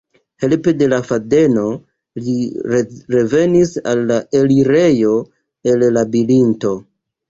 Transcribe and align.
Helpe 0.43 0.71
de 0.77 0.87
la 0.93 0.97
fadeno 1.09 1.65
li 2.23 2.35
revenis 3.19 3.77
al 3.95 4.05
la 4.15 4.21
elirejo 4.43 5.17
el 5.73 5.91
Labirinto. 6.03 6.79